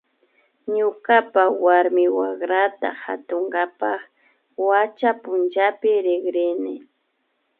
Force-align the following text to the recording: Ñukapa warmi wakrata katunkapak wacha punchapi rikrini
Ñukapa 0.75 1.43
warmi 1.65 2.05
wakrata 2.19 2.89
katunkapak 3.01 4.01
wacha 4.67 5.09
punchapi 5.23 5.89
rikrini 6.05 6.75